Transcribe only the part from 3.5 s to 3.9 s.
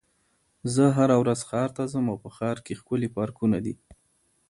دي.